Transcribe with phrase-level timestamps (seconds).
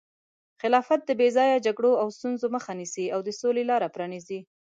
[0.61, 4.39] خلافت د بې ځایه جګړو او ستونزو مخه نیسي او د سولې لاره پرانیزي.